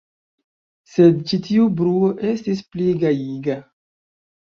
Sed 0.93 1.19
ĉi 1.31 1.37
tiu 1.47 1.67
bruo 1.81 2.09
estis 2.31 2.63
pli 2.71 2.87
gajiga. 3.05 3.59